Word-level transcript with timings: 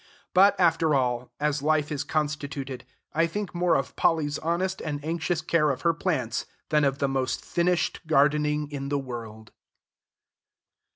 But, 0.33 0.59
after 0.59 0.95
all, 0.95 1.31
as 1.39 1.61
life 1.61 1.91
is 1.91 2.03
constituted, 2.03 2.87
I 3.13 3.27
think 3.27 3.53
more 3.53 3.75
of 3.75 3.95
Polly's 3.95 4.39
honest 4.39 4.81
and 4.81 4.99
anxious 5.05 5.43
care 5.43 5.69
of 5.69 5.83
her 5.83 5.93
plants 5.93 6.47
than 6.69 6.83
of 6.83 6.97
the 6.97 7.07
most 7.07 7.45
finished 7.45 8.01
gardening 8.07 8.71
in 8.71 8.89
the 8.89 8.97
world. 8.97 9.51